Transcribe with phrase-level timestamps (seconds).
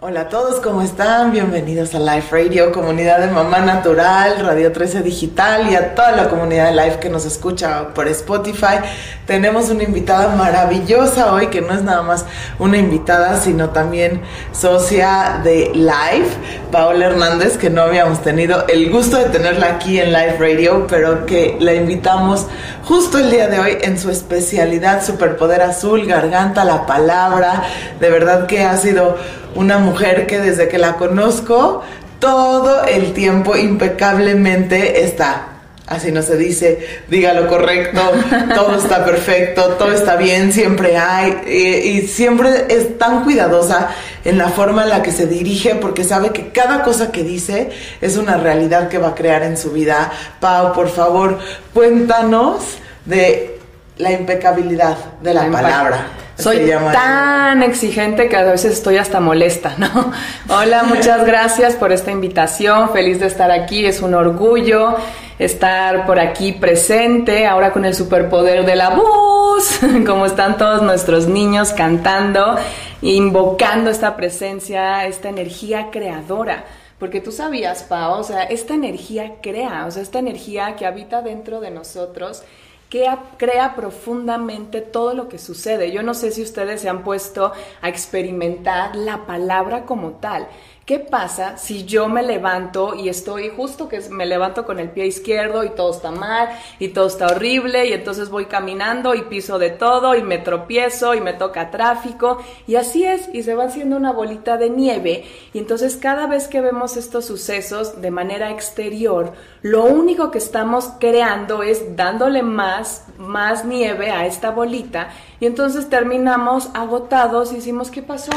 [0.00, 1.32] Hola a todos, ¿cómo están?
[1.32, 6.28] Bienvenidos a Life Radio, comunidad de Mamá Natural, Radio 13 Digital y a toda la
[6.28, 8.78] comunidad de Life que nos escucha por Spotify.
[9.26, 12.26] Tenemos una invitada maravillosa hoy, que no es nada más
[12.60, 14.22] una invitada, sino también
[14.52, 16.30] socia de Life,
[16.70, 21.26] Paola Hernández, que no habíamos tenido el gusto de tenerla aquí en Life Radio, pero
[21.26, 22.46] que la invitamos
[22.84, 27.64] justo el día de hoy en su especialidad Superpoder Azul, Garganta, la Palabra.
[27.98, 29.16] De verdad que ha sido
[29.54, 31.82] una mujer que desde que la conozco,
[32.18, 35.48] todo el tiempo impecablemente está.
[35.88, 38.00] Así no se dice, diga lo correcto,
[38.54, 43.88] todo está perfecto, todo está bien, siempre hay, y, siempre es tan cuidadosa
[44.22, 47.70] en la forma en la que se dirige porque sabe que cada cosa que dice
[48.02, 50.12] es una realidad que va a crear en su vida.
[50.40, 51.38] Pau, por favor,
[51.72, 53.58] cuéntanos de
[53.96, 56.27] la impecabilidad de la palabra.
[56.38, 60.12] Soy tan exigente que a veces estoy hasta molesta, ¿no?
[60.48, 64.96] Hola, muchas gracias por esta invitación, feliz de estar aquí, es un orgullo
[65.40, 71.26] estar por aquí presente, ahora con el superpoder de la voz, como están todos nuestros
[71.26, 72.56] niños cantando,
[73.02, 76.64] invocando esta presencia, esta energía creadora.
[77.00, 81.22] Porque tú sabías, Pau, o sea, esta energía crea, o sea, esta energía que habita
[81.22, 82.42] dentro de nosotros
[82.88, 85.92] que crea profundamente todo lo que sucede.
[85.92, 90.48] Yo no sé si ustedes se han puesto a experimentar la palabra como tal.
[90.88, 95.06] ¿Qué pasa si yo me levanto y estoy justo que me levanto con el pie
[95.06, 99.58] izquierdo y todo está mal y todo está horrible y entonces voy caminando y piso
[99.58, 103.64] de todo y me tropiezo y me toca tráfico y así es y se va
[103.64, 108.50] haciendo una bolita de nieve y entonces cada vez que vemos estos sucesos de manera
[108.50, 115.44] exterior, lo único que estamos creando es dándole más, más nieve a esta bolita y
[115.44, 118.32] entonces terminamos agotados y decimos, ¿qué pasó?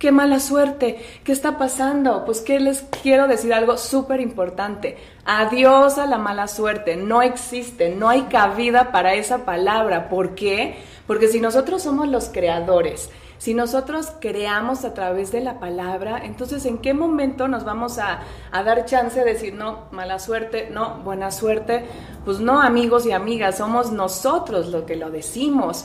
[0.00, 2.24] Qué mala suerte, ¿qué está pasando?
[2.24, 4.96] Pues que les quiero decir algo súper importante.
[5.26, 10.08] Adiós a la mala suerte, no existe, no hay cabida para esa palabra.
[10.08, 10.78] ¿Por qué?
[11.06, 16.64] Porque si nosotros somos los creadores, si nosotros creamos a través de la palabra, entonces
[16.64, 18.20] ¿en qué momento nos vamos a,
[18.52, 21.84] a, dar chance de decir, no, mala suerte, no, buena suerte?
[22.24, 25.84] Pues no, amigos y amigas, somos nosotros los que lo decimos.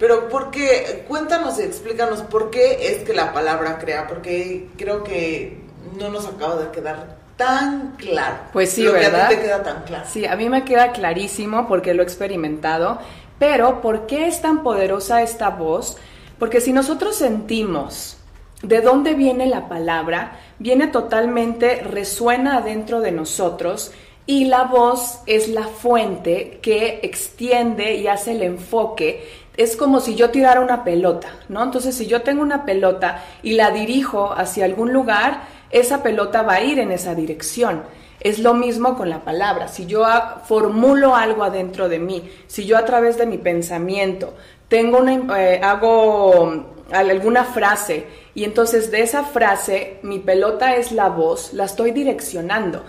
[0.00, 1.04] Pero ¿por qué?
[1.06, 5.60] Cuéntanos y explícanos por qué es que la palabra crea, porque creo que
[5.98, 8.36] no nos acaba de quedar tan claro.
[8.50, 9.26] Pues sí, ¿verdad?
[9.26, 10.06] a ti te queda tan claro.
[10.10, 12.98] Sí, a mí me queda clarísimo porque lo he experimentado,
[13.38, 15.98] pero ¿por qué es tan poderosa esta voz?
[16.38, 18.16] Porque si nosotros sentimos
[18.62, 23.92] de dónde viene la palabra, viene totalmente, resuena adentro de nosotros
[24.24, 29.28] y la voz es la fuente que extiende y hace el enfoque
[29.60, 31.62] es como si yo tirara una pelota, ¿no?
[31.62, 36.54] Entonces, si yo tengo una pelota y la dirijo hacia algún lugar, esa pelota va
[36.54, 37.82] a ir en esa dirección.
[38.20, 39.68] Es lo mismo con la palabra.
[39.68, 40.06] Si yo
[40.46, 44.32] formulo algo adentro de mí, si yo a través de mi pensamiento
[44.68, 51.10] tengo una, eh, hago alguna frase y entonces de esa frase mi pelota es la
[51.10, 52.82] voz, la estoy direccionando.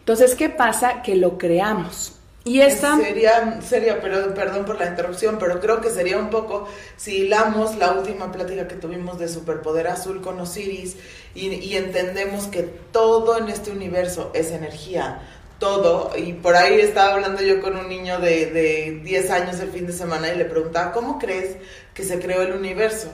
[0.00, 1.00] Entonces, ¿qué pasa?
[1.02, 2.17] Que lo creamos.
[2.48, 2.96] Y esta...
[2.96, 6.66] Sería, sería pero, perdón por la interrupción, pero creo que sería un poco
[6.96, 10.96] si hilamos la última plática que tuvimos de Superpoder Azul con Osiris
[11.34, 15.20] y, y entendemos que todo en este universo es energía,
[15.58, 16.12] todo.
[16.16, 19.86] Y por ahí estaba hablando yo con un niño de, de 10 años el fin
[19.86, 21.58] de semana y le preguntaba, ¿cómo crees
[21.92, 23.08] que se creó el universo?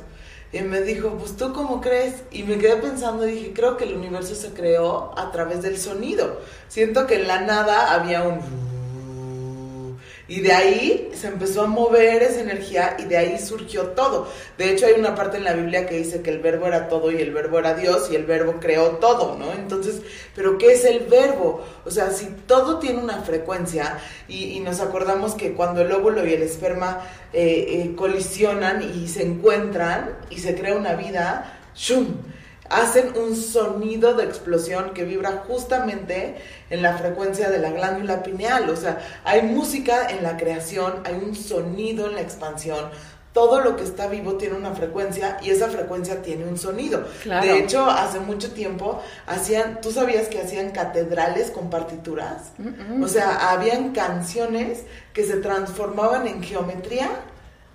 [0.53, 2.23] Y me dijo, pues tú cómo crees?
[2.31, 5.77] Y me quedé pensando y dije, creo que el universo se creó a través del
[5.77, 6.41] sonido.
[6.69, 8.74] Siento que en la nada había un
[10.27, 14.27] y de ahí se empezó a mover esa energía y de ahí surgió todo.
[14.57, 17.13] De hecho, hay una parte en la Biblia que dice que el verbo era todo
[17.13, 19.53] y el verbo era Dios y el verbo creó todo, ¿no?
[19.53, 20.01] Entonces,
[20.35, 21.63] ¿pero qué es el verbo?
[21.85, 26.33] O sea, si todo tiene una frecuencia y, nos acordamos que cuando el óvulo y
[26.33, 27.03] el esperma
[27.35, 32.17] eh, eh, colisionan y se encuentran y se crea una vida, ¡shum!
[32.69, 36.37] Hacen un sonido de explosión que vibra justamente
[36.71, 38.69] en la frecuencia de la glándula pineal.
[38.71, 42.91] O sea, hay música en la creación, hay un sonido en la expansión.
[43.33, 47.05] Todo lo que está vivo tiene una frecuencia y esa frecuencia tiene un sonido.
[47.25, 52.53] De hecho, hace mucho tiempo hacían, ¿tú sabías que hacían catedrales con partituras?
[53.03, 57.11] O sea, habían canciones que se transformaban en geometría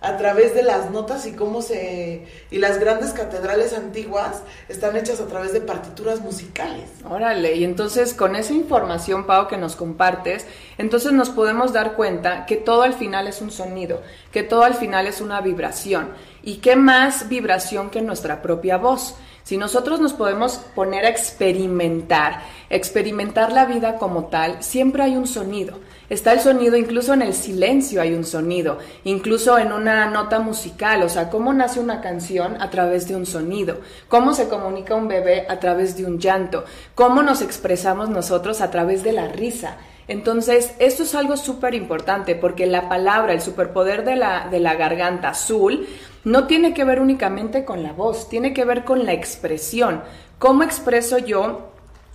[0.02, 2.26] a través de las notas y cómo se...
[2.52, 6.90] y las grandes catedrales antiguas están hechas a través de partituras musicales.
[7.10, 10.46] Órale, y entonces con esa información, Pau, que nos compartes,
[10.78, 14.02] entonces nos podemos dar cuenta que todo al final es un sonido,
[14.32, 16.10] que todo al final es una vibración.
[16.44, 19.16] ¿Y qué más vibración que nuestra propia voz?
[19.44, 25.28] Si nosotros nos podemos poner a experimentar, experimentar la vida como tal, siempre hay un
[25.28, 25.80] sonido.
[26.10, 31.04] Está el sonido, incluso en el silencio hay un sonido, incluso en una nota musical,
[31.04, 33.78] o sea, cómo nace una canción a través de un sonido,
[34.08, 36.66] cómo se comunica un bebé a través de un llanto,
[36.96, 39.78] cómo nos expresamos nosotros a través de la risa.
[40.10, 44.74] Entonces, esto es algo súper importante porque la palabra, el superpoder de la, de la
[44.74, 45.88] garganta azul,
[46.24, 50.02] no tiene que ver únicamente con la voz, tiene que ver con la expresión.
[50.40, 51.70] ¿Cómo expreso yo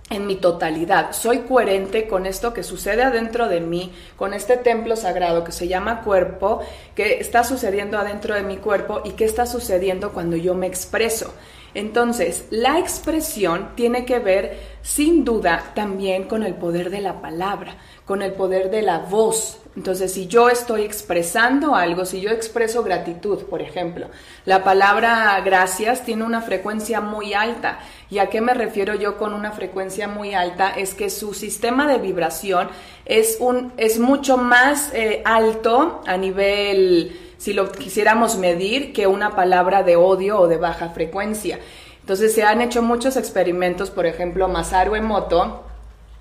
[0.09, 1.13] en mi totalidad.
[1.13, 5.67] Soy coherente con esto que sucede adentro de mí, con este templo sagrado que se
[5.67, 6.61] llama cuerpo,
[6.93, 11.33] que está sucediendo adentro de mi cuerpo y qué está sucediendo cuando yo me expreso.
[11.75, 17.75] Entonces, la expresión tiene que ver sin duda también con el poder de la palabra,
[18.05, 22.81] con el poder de la voz, entonces, si yo estoy expresando algo, si yo expreso
[22.81, 24.07] gratitud, por ejemplo,
[24.45, 27.79] la palabra gracias tiene una frecuencia muy alta.
[28.09, 30.69] ¿Y a qué me refiero yo con una frecuencia muy alta?
[30.69, 32.69] Es que su sistema de vibración
[33.03, 39.35] es, un, es mucho más eh, alto a nivel, si lo quisiéramos medir, que una
[39.35, 41.59] palabra de odio o de baja frecuencia.
[41.99, 45.63] Entonces, se han hecho muchos experimentos, por ejemplo, Masaru Emoto,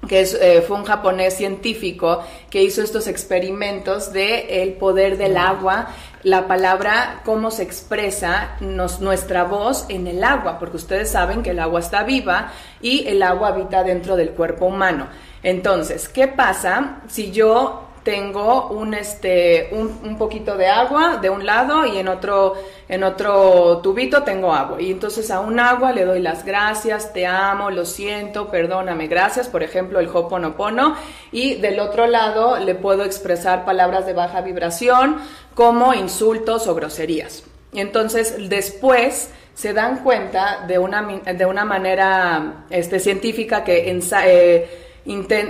[0.07, 5.89] que eh, fue un japonés científico que hizo estos experimentos de el poder del agua,
[6.25, 11.59] la palabra, cómo se expresa nuestra voz en el agua, porque ustedes saben que el
[11.59, 15.09] agua está viva y el agua habita dentro del cuerpo humano.
[15.43, 21.87] Entonces, ¿qué pasa si yo tengo un, este, un, poquito de agua de un lado
[21.87, 22.55] y en otro,
[22.89, 24.81] en otro tubito tengo agua.
[24.81, 29.49] Y entonces a un agua le doy las gracias, te amo, lo siento, perdóname, gracias,
[29.49, 30.97] por ejemplo, el hoponopono.
[31.33, 35.17] Y del otro lado le puedo expresar palabras de baja vibración
[35.55, 37.43] como insultos o groserías.
[37.73, 44.69] Y entonces después se dan cuenta de una, de una manera este, científica que, eh,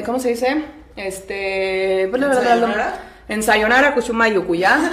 [0.06, 0.83] ¿cómo se dice?
[0.96, 2.06] Este.
[3.26, 3.94] En Sayonara
[4.54, 4.90] ¿ya?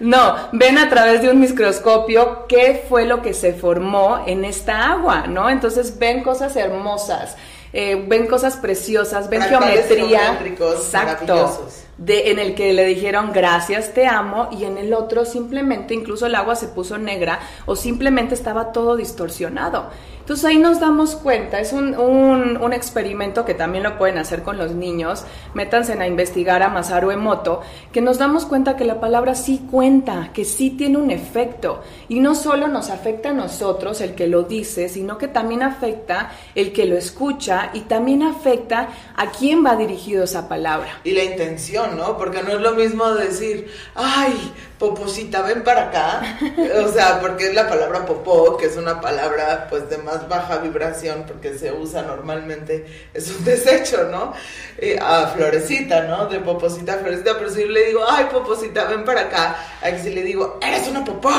[0.00, 4.92] no, ven a través de un microscopio qué fue lo que se formó en esta
[4.92, 5.48] agua, ¿no?
[5.48, 7.36] Entonces ven cosas hermosas,
[7.72, 10.38] eh, ven cosas preciosas, ven geometría.
[10.76, 11.66] Exacto
[11.98, 16.26] de, en el que le dijeron gracias, te amo, y en el otro simplemente incluso
[16.26, 19.90] el agua se puso negra o simplemente estaba todo distorsionado.
[20.28, 24.58] Entonces ahí nos damos cuenta, es un, un, experimento que también lo pueden hacer con
[24.58, 25.24] los niños,
[25.54, 27.62] métanse a investigar a Masaru Emoto,
[27.92, 31.80] que nos damos cuenta que la palabra sí cuenta, que sí tiene un efecto,
[32.10, 36.30] y no solo nos afecta a nosotros el que lo dice, sino que también afecta
[36.54, 41.00] el que lo escucha y también afecta a quién va dirigido esa palabra.
[41.04, 42.16] Y la intención ¿no?
[42.16, 46.38] Porque no es lo mismo decir, ay, poposita, ven para acá.
[46.84, 50.58] O sea, porque es la palabra popó, que es una palabra pues de más baja
[50.58, 54.32] vibración, porque se usa normalmente, es un desecho, ¿no?
[54.78, 56.26] Eh, a florecita, ¿no?
[56.26, 60.10] De poposita a florecita, pero si le digo, ay, poposita, ven para acá, aquí si
[60.10, 61.32] le digo, eres una popó.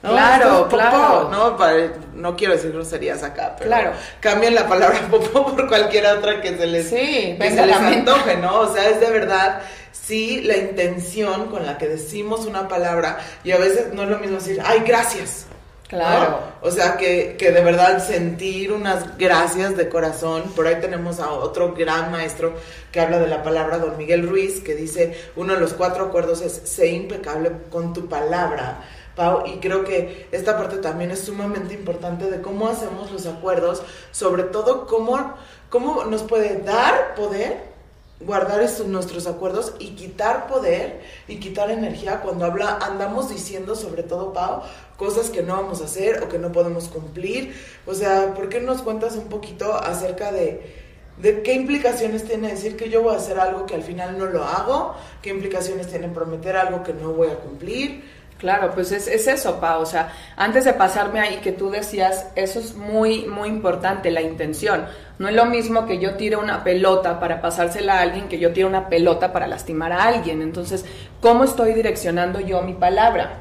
[0.00, 1.28] Claro, claro.
[1.28, 1.58] ¿no?
[2.14, 3.92] no quiero decir groserías acá, pero claro.
[4.20, 8.36] cambien la palabra popó por cualquier otra que se les, sí, que se les antoje,
[8.36, 8.60] ¿no?
[8.60, 9.60] O sea, es de verdad
[9.92, 14.18] sí la intención con la que decimos una palabra y a veces no es lo
[14.18, 15.46] mismo decir, ay, gracias.
[15.88, 16.40] Claro.
[16.60, 20.42] O sea, que, que, de verdad sentir unas gracias de corazón.
[20.54, 22.52] Por ahí tenemos a otro gran maestro
[22.92, 26.42] que habla de la palabra, don Miguel Ruiz, que dice, uno de los cuatro acuerdos
[26.42, 28.84] es, sé impecable con tu palabra.
[29.16, 33.82] Pau, y creo que esta parte también es sumamente importante de cómo hacemos los acuerdos,
[34.12, 35.34] sobre todo cómo,
[35.70, 37.67] cómo nos puede dar poder
[38.20, 44.02] guardar estos, nuestros acuerdos y quitar poder y quitar energía cuando habla, andamos diciendo, sobre
[44.02, 44.62] todo Pau,
[44.96, 47.54] cosas que no vamos a hacer o que no podemos cumplir.
[47.86, 50.60] O sea, ¿por qué nos cuentas un poquito acerca de,
[51.18, 54.26] de qué implicaciones tiene decir que yo voy a hacer algo que al final no
[54.26, 54.94] lo hago?
[55.22, 58.17] ¿Qué implicaciones tiene prometer algo que no voy a cumplir?
[58.38, 59.78] Claro, pues es, es eso, Pa.
[59.78, 64.22] O sea, antes de pasarme ahí que tú decías, eso es muy, muy importante, la
[64.22, 64.86] intención.
[65.18, 68.52] No es lo mismo que yo tire una pelota para pasársela a alguien que yo
[68.52, 70.40] tire una pelota para lastimar a alguien.
[70.40, 70.84] Entonces,
[71.20, 73.40] ¿cómo estoy direccionando yo mi palabra?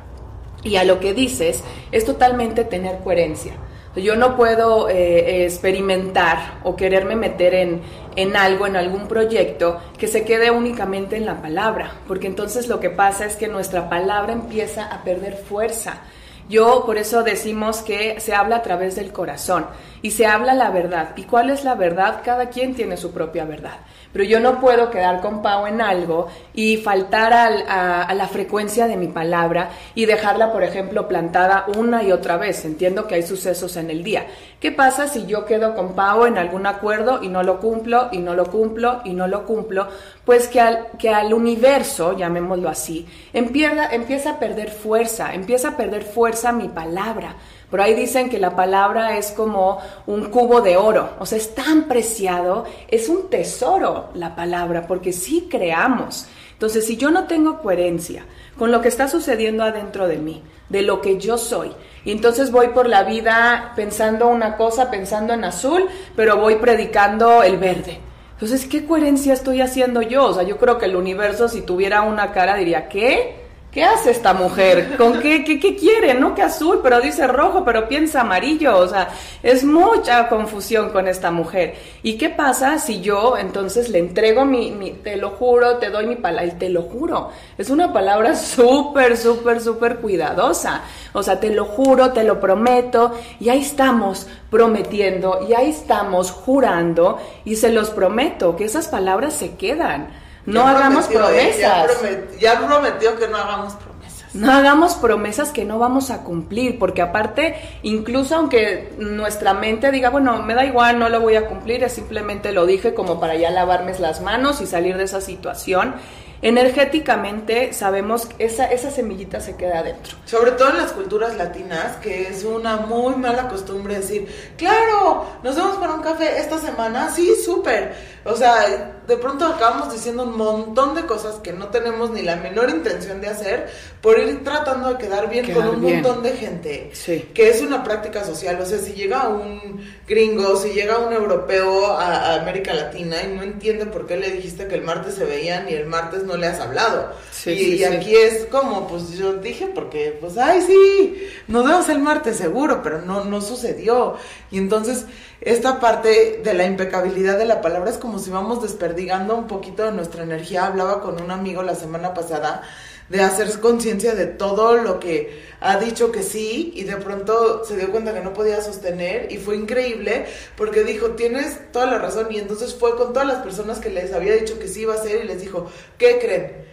[0.64, 3.54] Y a lo que dices, es totalmente tener coherencia.
[3.98, 7.82] Yo no puedo eh, experimentar o quererme meter en,
[8.16, 12.80] en algo, en algún proyecto, que se quede únicamente en la palabra, porque entonces lo
[12.80, 16.02] que pasa es que nuestra palabra empieza a perder fuerza
[16.50, 19.66] Yo por eso decimos que se habla a través del corazón
[20.02, 21.10] y se habla la verdad.
[21.18, 22.22] ¿Y cuál es la verdad?
[22.24, 23.80] Cada quien tiene su propia verdad.
[24.18, 28.98] Pero yo no puedo quedar con Pau en algo y faltar a, la frecuencia de
[28.98, 32.66] mi palabra y dejarla, por ejemplo, plantada una y otra vez.
[32.66, 34.26] Entiendo que hay sucesos en el día.
[34.60, 38.18] ¿Qué pasa si yo quedo con Pau en algún acuerdo y no lo cumplo y
[38.18, 39.88] no lo cumplo y no lo cumplo?
[40.26, 45.78] Pues que al, que al universo, llamémoslo así, empieza, empieza a perder fuerza, empieza a
[45.78, 47.36] perder fuerza mi palabra.
[47.70, 51.54] Por ahí dicen que la palabra es como un cubo de oro, o sea, es
[51.54, 56.28] tan preciado, es un tesoro la palabra, porque sí creamos.
[56.58, 58.26] Entonces, si yo no tengo coherencia
[58.58, 61.72] con lo que está sucediendo adentro de mí, de lo que yo soy,
[62.04, 65.86] y entonces voy por la vida pensando una cosa, pensando en azul,
[66.16, 68.00] pero voy predicando el verde.
[68.34, 70.26] Entonces, ¿qué coherencia estoy haciendo yo?
[70.26, 73.47] O sea, yo creo que el universo, si tuviera una cara, diría, ¿qué?
[73.78, 74.98] ¿Qué hace esta mujer?
[74.98, 76.16] ¿Con qué, qué, quiere?
[76.16, 78.76] No que azul, pero dice rojo, pero piensa amarillo.
[78.76, 79.10] O sea,
[79.44, 81.76] es mucha confusión con esta mujer.
[82.02, 86.08] ¿Y qué pasa si yo entonces le entrego mi, mi te lo juro, te doy
[86.08, 87.30] mi palabra, te lo juro?
[87.60, 90.82] Es una palabra súper, súper, súper cuidadosa.
[91.14, 93.12] O sea, te lo juro, te lo prometo.
[93.40, 99.36] Y ahí estamos prometiendo y ahí estamos jurando y se los prometo que esas palabras
[99.36, 100.26] se quedan.
[100.48, 102.02] No hagamos promesas.
[102.40, 104.34] ya, prometió que no hagamos promesas.
[104.34, 110.10] No hagamos promesas que no vamos a cumplir, porque aparte, incluso aunque nuestra mente diga,
[110.10, 113.36] bueno, me da igual, no lo voy a cumplir, es simplemente lo dije como para
[113.36, 115.96] ya lavarme las manos y salir de esa situación
[116.42, 120.18] energéticamente sabemos que esa, esa semillita se queda adentro.
[120.26, 124.28] Sobre todo en las culturas latinas, que es una muy mala costumbre decir,
[124.58, 127.94] claro, nos vemos para un café esta semana, sí, súper.
[128.26, 132.36] O sea, de pronto acabamos diciendo un montón de cosas que no tenemos ni la
[132.36, 133.70] menor intención de hacer
[134.02, 136.92] por ir tratando de quedar bien con un montón de gente.
[136.94, 137.30] Sí.
[137.34, 138.60] Que es una práctica social.
[138.62, 143.44] O sea, si llega un gringo, si llega un europeo a, América Latina y no
[143.44, 146.48] entiende por qué le dijiste que el martes se veían y el martes no le
[146.48, 147.14] has hablado.
[147.32, 152.00] Sí, y, aquí es como, pues yo dije, porque, pues, ay, sí, nos vemos el
[152.00, 154.18] martes seguro, pero no, no sucedió.
[154.52, 155.06] Y entonces
[155.42, 159.84] esta parte de la impecabilidad de la palabra es como si vamos desperdigando un poquito
[159.84, 160.66] de nuestra energía.
[160.66, 162.64] Hablaba con un amigo la semana pasada
[163.10, 167.78] de hacer conciencia de todo lo que ha dicho que sí y de pronto se
[167.78, 172.28] dio cuenta que no podía sostener y fue increíble porque dijo, tienes toda la razón
[172.32, 174.98] y entonces fue con todas las personas que les había dicho que sí iba a
[174.98, 176.66] hacer y les dijo, ¿qué creen?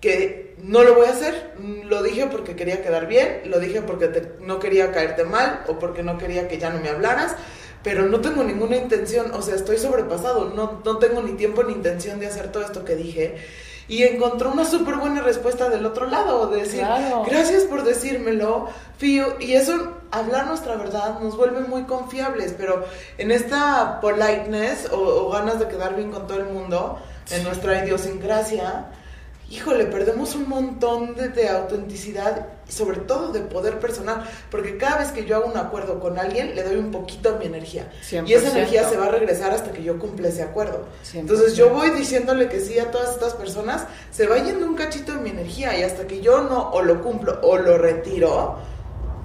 [0.00, 1.52] Que no lo voy a hacer,
[1.84, 4.10] lo dije porque quería quedar bien, lo dije porque
[4.40, 7.36] no quería caerte mal o porque no quería que ya no me hablaras
[7.82, 11.74] pero no tengo ninguna intención, o sea, estoy sobrepasado, no, no tengo ni tiempo ni
[11.74, 13.34] intención de hacer todo esto que dije.
[13.88, 16.84] Y encontró una súper buena respuesta del otro lado, de decir,
[17.26, 19.36] gracias por decírmelo, Fío.
[19.40, 22.84] Y eso, hablar nuestra verdad, nos vuelve muy confiables, pero
[23.18, 26.98] en esta politeness o, o ganas de quedar bien con todo el mundo,
[27.30, 28.86] en nuestra idiosincrasia,
[29.54, 35.12] híjole, perdemos un montón de, de, autenticidad, sobre todo de poder personal, porque cada vez
[35.12, 37.90] que yo hago un acuerdo con alguien, le doy un poquito de mi energía.
[38.26, 40.86] Y esa energía se va a regresar hasta que yo cumpla ese acuerdo.
[41.12, 45.12] Entonces yo voy diciéndole que sí a todas estas personas, se va yendo un cachito
[45.12, 48.56] de mi energía y hasta que yo no o lo cumplo o lo retiro,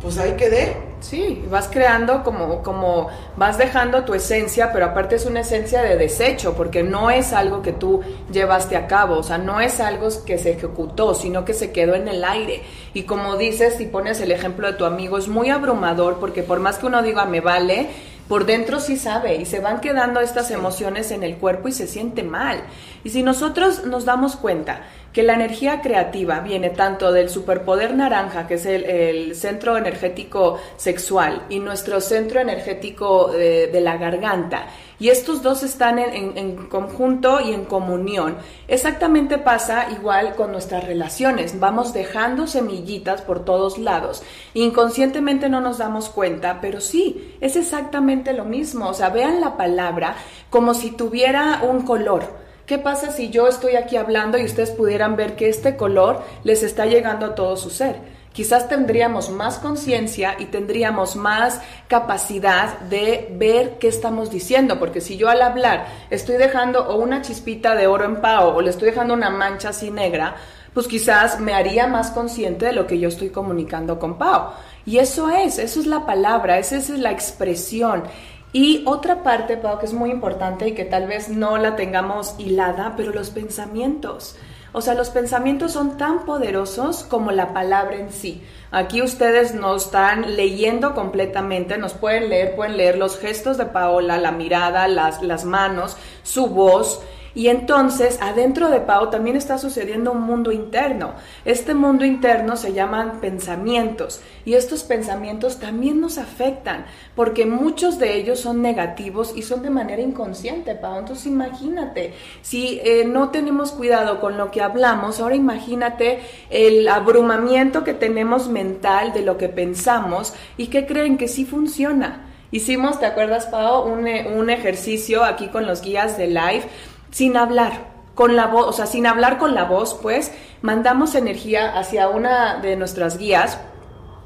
[0.01, 0.88] pues ahí quedé.
[1.01, 5.96] Sí, vas creando como, como vas dejando tu esencia, pero aparte es una esencia de
[5.96, 8.01] desecho, porque no es algo que tú
[8.32, 11.96] llevaste a cabo, o sea, no es algo que se ejecutó, sino que se quedó
[11.96, 12.63] en el aire.
[12.94, 16.60] Y como dices, si pones el ejemplo de tu amigo, es muy abrumador, porque por
[16.60, 17.88] más que uno diga me vale,
[18.29, 21.88] por dentro sí sabe y se van quedando estas emociones en el cuerpo y se
[21.88, 22.62] siente mal.
[23.03, 24.82] Y si nosotros nos damos cuenta
[25.13, 31.46] que la energía creativa viene tanto del superpoder naranja, que es el, centro energético sexual,
[31.50, 34.68] y nuestro centro energético de, la garganta.
[35.00, 38.38] Y estos dos están en, conjunto y en comunión.
[38.68, 41.60] Exactamente pasa igual con nuestras relaciones.
[41.60, 44.22] Vamos dejando semillitas por todos lados.
[44.53, 48.89] Inconscientemente no nos damos cuenta, pero sí, es exactamente lo mismo.
[48.89, 50.15] O sea, vean la palabra
[50.50, 55.15] como si tuviera un color ¿Qué pasa si yo estoy aquí hablando y ustedes pudieran
[55.15, 57.95] ver que este color les está llegando a todo su ser?
[58.31, 65.17] Quizás tendríamos más conciencia y tendríamos más capacidad de ver qué estamos diciendo, porque si
[65.17, 68.91] yo al hablar estoy dejando o una chispita de oro en pao o le estoy
[68.91, 70.35] dejando una mancha así negra,
[70.71, 74.51] pues quizás me haría más consciente de lo que yo estoy comunicando con Pau.
[74.85, 78.03] Y eso es, eso es la palabra, esa es la expresión.
[78.51, 82.36] Y otra parte, Pau, que es muy importante y que tal vez no la tengamos
[82.39, 84.36] hilada, pero los pensamientos.
[84.72, 88.44] O sea, los pensamientos son tan poderosos como la palabra en sí.
[88.72, 94.18] Aquí ustedes nos están leyendo completamente, nos pueden leer, pueden leer los gestos de Paola,
[94.18, 97.01] la mirada, las, las manos, su voz.
[97.36, 101.13] Y entonces, adentro de Pau también está sucediendo un mundo interno.
[101.45, 108.15] Este mundo interno se llaman pensamientos y estos pensamientos también nos afectan porque muchos de
[108.15, 111.00] ellos son negativos y son de manera inconsciente, Pau.
[111.00, 116.19] Entonces, imagínate, si eh, no tenemos cuidado con lo que hablamos, ahora imagínate
[116.50, 122.25] el abrumamiento que tenemos mental de lo que pensamos y que creen que sí funciona.
[122.51, 123.88] Hicimos, ¿te acuerdas, Pau?
[123.88, 126.63] Un, eh, un ejercicio aquí con los guías de live
[127.11, 131.77] sin hablar, con la voz, o sea, sin hablar con la voz, pues mandamos energía
[131.77, 133.59] hacia una de nuestras guías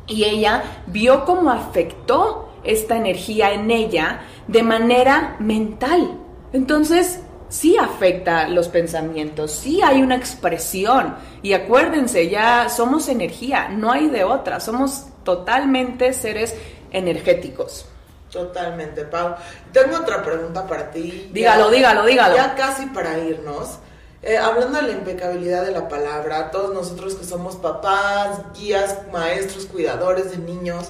[0.07, 6.17] y ella vio cómo afectó esta energía en ella de manera mental.
[6.53, 11.15] Entonces, sí afecta los pensamientos, sí hay una expresión.
[11.43, 16.55] Y acuérdense, ya somos energía, no hay de otra, somos totalmente seres
[16.91, 17.85] energéticos.
[18.33, 19.35] Totalmente, Pau.
[19.71, 21.29] Tengo otra pregunta para ti.
[21.31, 22.35] Dígalo, dígalo, dígalo.
[22.35, 23.77] Ya casi para irnos.
[24.23, 29.65] Eh, hablando de la impecabilidad de la palabra, todos nosotros que somos papás, guías, maestros,
[29.65, 30.89] cuidadores de niños,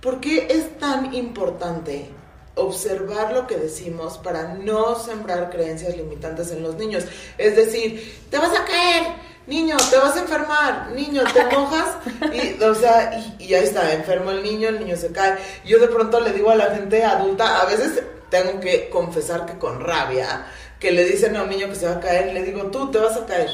[0.00, 2.08] ¿por qué es tan importante
[2.54, 7.04] observar lo que decimos para no sembrar creencias limitantes en los niños?
[7.36, 9.06] Es decir, te vas a caer,
[9.48, 11.96] niño, te vas a enfermar, niño, te mojas,
[12.32, 15.38] y, o sea, y, ahí está, enfermo el niño, el niño se cae.
[15.64, 19.58] Yo de pronto le digo a la gente adulta, a veces tengo que confesar que
[19.58, 20.46] con rabia,
[20.78, 22.98] que le dicen a un niño que se va a caer, le digo, tú te
[22.98, 23.50] vas a caer.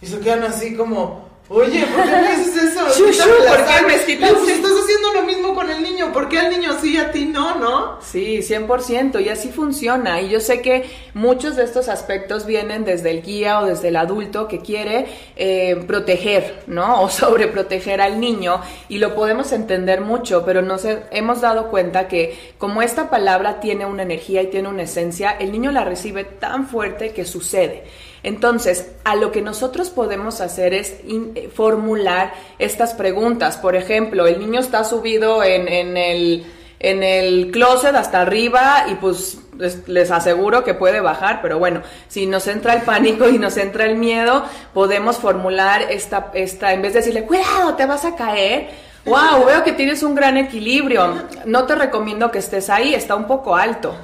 [0.00, 2.84] Y se quedan así como, Oye, ¿por qué me dices eso?
[3.48, 6.72] ¿Por qué me si estás haciendo lo mismo con el niño, ¿por qué al niño
[6.80, 7.98] sí y a ti no, no?
[8.00, 10.20] Sí, 100%, y así funciona.
[10.20, 10.84] Y yo sé que
[11.14, 15.06] muchos de estos aspectos vienen desde el guía o desde el adulto que quiere
[15.36, 17.02] eh, proteger, ¿no?
[17.02, 22.54] O sobreproteger al niño, y lo podemos entender mucho, pero nos hemos dado cuenta que
[22.58, 26.68] como esta palabra tiene una energía y tiene una esencia, el niño la recibe tan
[26.68, 27.84] fuerte que sucede.
[28.22, 33.56] Entonces, a lo que nosotros podemos hacer es eh, formular estas preguntas.
[33.56, 36.46] Por ejemplo, el niño está subido en, el,
[36.78, 42.26] en el closet hasta arriba y pues les, aseguro que puede bajar, pero bueno, si
[42.26, 46.92] nos entra el pánico y nos entra el miedo, podemos formular esta, esta, en vez
[46.92, 48.70] de decirle, cuidado, te vas a caer,
[49.04, 53.26] wow, veo que tienes un gran equilibrio, no te recomiendo que estés ahí, está un
[53.26, 53.94] poco alto,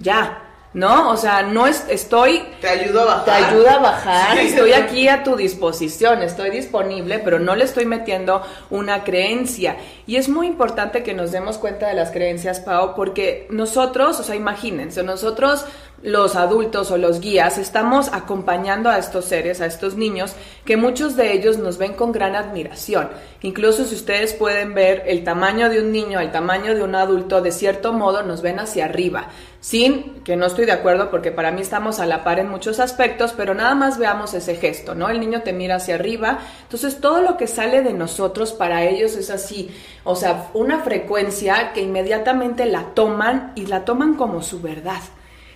[0.00, 0.43] ya,
[0.74, 1.10] ¿no?
[1.10, 2.42] O sea, no es, estoy...
[2.60, 3.24] Te ayudo a bajar.
[3.24, 7.86] Te ayuda a bajar, estoy aquí a tu disposición, estoy disponible, pero no le estoy
[7.86, 9.76] metiendo una creencia.
[10.06, 14.22] Y es muy importante que nos demos cuenta de las creencias, Pau, porque nosotros, o
[14.24, 15.64] sea, imagínense, nosotros
[16.04, 20.34] los adultos o los guías estamos acompañando a estos seres, a estos niños,
[20.66, 23.08] que muchos de ellos nos ven con gran admiración.
[23.40, 27.40] Incluso si ustedes pueden ver el tamaño de un niño, el tamaño de un adulto,
[27.40, 29.30] de cierto modo nos ven hacia arriba.
[29.60, 32.80] Sin que no estoy de acuerdo porque para mí estamos a la par en muchos
[32.80, 35.08] aspectos, pero nada más veamos ese gesto, ¿no?
[35.08, 39.16] El niño te mira hacia arriba, entonces todo lo que sale de nosotros para ellos
[39.16, 44.60] es así, o sea, una frecuencia que inmediatamente la toman y la toman como su
[44.60, 45.00] verdad.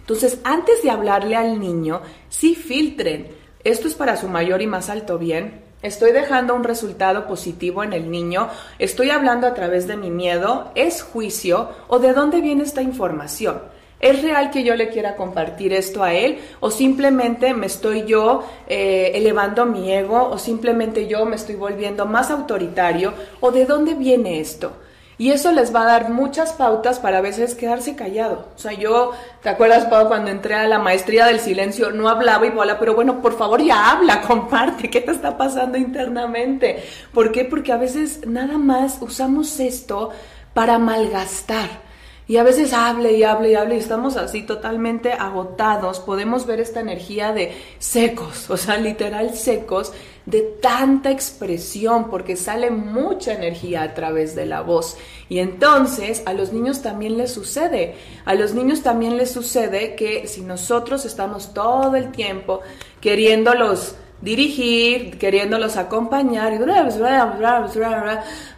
[0.08, 3.28] Entonces, antes de hablarle al niño, sí filtren.
[3.62, 5.60] Esto es para su mayor y más alto bien.
[5.82, 10.72] Estoy dejando un resultado positivo en el niño, estoy hablando a través de mi miedo,
[10.74, 13.60] es juicio o de dónde viene esta información.
[14.00, 16.38] ¿Es real que yo le quiera compartir esto a él?
[16.60, 20.30] ¿O simplemente me estoy yo eh, elevando mi ego?
[20.30, 23.12] ¿O simplemente yo me estoy volviendo más autoritario?
[23.40, 24.72] ¿O de dónde viene esto?
[25.18, 28.46] Y eso les va a dar muchas pautas para a veces quedarse callado.
[28.54, 29.10] O sea, yo,
[29.42, 31.90] ¿te acuerdas, Pau, cuando entré a la maestría del silencio?
[31.90, 35.76] No hablaba y bola, pero bueno, por favor ya habla, comparte, ¿qué te está pasando
[35.76, 36.84] internamente?
[37.12, 37.44] ¿Por qué?
[37.44, 40.10] Porque a veces nada más usamos esto
[40.54, 41.87] para malgastar
[42.28, 45.98] y a veces hable y hable y hable y estamos así totalmente agotados.
[45.98, 49.94] Podemos ver esta energía de secos, o sea, literal secos,
[50.26, 54.98] de tanta expresión, porque sale mucha energía a través de la voz.
[55.30, 57.94] Y entonces a los niños también les sucede.
[58.26, 62.60] A los niños también les sucede que si nosotros estamos todo el tiempo
[63.00, 66.58] queriéndolos dirigir, queriéndolos acompañar, y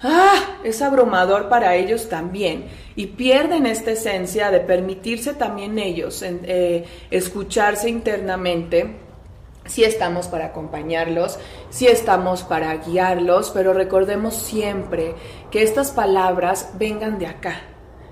[0.02, 2.64] ah, es abrumador para ellos también.
[3.00, 8.94] Y pierden esta esencia de permitirse también ellos eh, escucharse internamente.
[9.64, 11.38] Si estamos para acompañarlos,
[11.70, 15.14] si estamos para guiarlos, pero recordemos siempre
[15.50, 17.62] que estas palabras vengan de acá,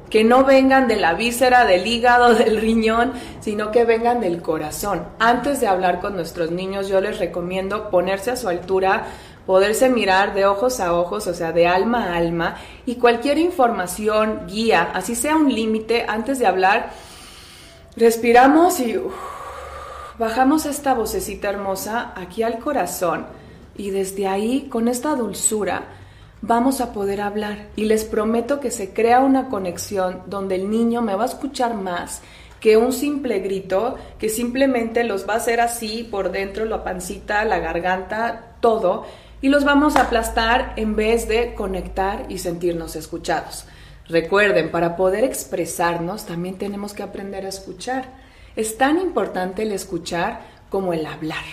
[0.09, 5.07] que no vengan de la víscera, del hígado, del riñón, sino que vengan del corazón.
[5.19, 9.05] Antes de hablar con nuestros niños, yo les recomiendo ponerse a su altura,
[9.49, 14.43] poderse mirar de ojos a ojos, o sea, de alma a alma, y cualquier información,
[14.47, 16.91] guía, así sea un límite, antes de hablar,
[17.97, 19.01] respiramos y
[20.19, 23.25] bajamos esta vocecita hermosa aquí al corazón,
[23.75, 25.85] y desde ahí, con esta dulzura,
[26.43, 27.69] vamos a poder hablar.
[27.75, 31.73] Y les prometo que se crea una conexión donde el niño me va a escuchar
[31.73, 32.21] más
[32.61, 37.47] que un simple grito que simplemente los va a hacer así por dentro, la pancita,
[37.47, 39.07] la garganta, todo,
[39.41, 43.65] y los vamos a aplastar en vez de conectar y sentirnos escuchados.
[44.09, 48.07] Recuerden, para poder expresarnos también tenemos que aprender a escuchar.
[48.57, 51.45] Es tan importante el escuchar como el hablar.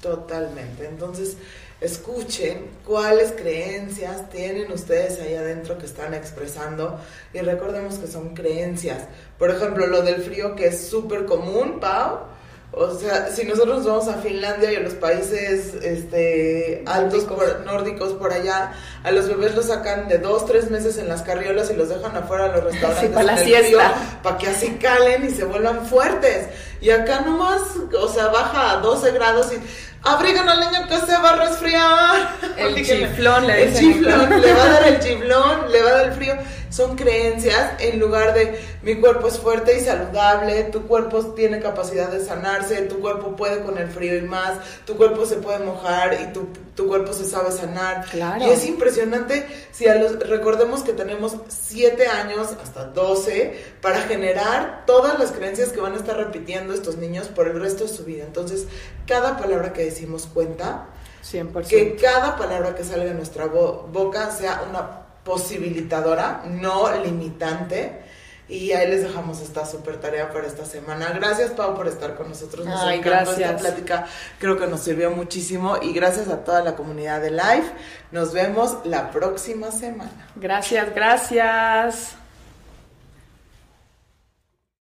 [0.00, 0.86] Totalmente.
[0.86, 1.36] Entonces,
[1.80, 6.98] escuchen cuáles creencias tienen ustedes ahí adentro que están expresando
[7.32, 9.04] y recordemos que son creencias.
[9.38, 12.33] Por ejemplo, lo del frío que es súper común, Pau.
[12.76, 17.60] O sea, si nosotros nos vamos a Finlandia y a los países este, altos por,
[17.64, 18.72] nórdicos por allá,
[19.04, 22.16] a los bebés los sacan de dos, tres meses en las carriolas y los dejan
[22.16, 23.94] afuera de los restaurantes para la siesta.
[24.22, 26.48] para que así calen y se vuelvan fuertes.
[26.80, 27.62] Y acá nomás,
[27.98, 29.58] o sea, baja a 12 grados y
[30.02, 32.36] abrigan al niño que se va a resfriar.
[32.56, 36.06] El chiflón le El chiflón, le va a dar el chiflón, le va a dar
[36.06, 36.34] el frío.
[36.74, 42.10] Son creencias en lugar de mi cuerpo es fuerte y saludable, tu cuerpo tiene capacidad
[42.10, 46.18] de sanarse, tu cuerpo puede con el frío y más, tu cuerpo se puede mojar
[46.20, 48.04] y tu, tu cuerpo se sabe sanar.
[48.06, 48.44] Claro.
[48.44, 54.82] Y es impresionante si a los, recordemos que tenemos 7 años hasta 12 para generar
[54.84, 58.04] todas las creencias que van a estar repitiendo estos niños por el resto de su
[58.04, 58.24] vida.
[58.24, 58.66] Entonces,
[59.06, 60.88] cada palabra que decimos cuenta.
[61.24, 61.68] 100%.
[61.68, 68.02] Que cada palabra que salga de nuestra boca sea una posibilitadora, no limitante.
[68.46, 71.10] Y ahí les dejamos esta super tarea para esta semana.
[71.14, 72.66] Gracias, Pau, por estar con nosotros.
[72.66, 73.38] Nos Ay, gracias.
[73.38, 74.06] Esta plática
[74.38, 75.78] creo que nos sirvió muchísimo.
[75.80, 77.72] Y gracias a toda la comunidad de Live.
[78.12, 80.28] Nos vemos la próxima semana.
[80.36, 82.23] Gracias, gracias.